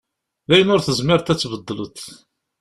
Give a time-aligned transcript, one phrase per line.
[0.47, 1.97] D ayen ur tezmireḍ ad tbeddleḍ.